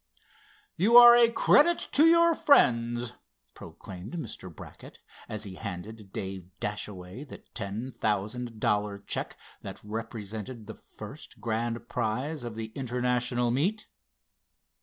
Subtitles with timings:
[0.77, 3.13] "You are a credit to your friends,"
[3.53, 4.51] proclaimed Mr.
[4.51, 4.97] Brackett,
[5.29, 11.87] as he handed Dave Dashaway the ten thousand dollar check that represented the first grand
[11.87, 13.85] prize of the International meet.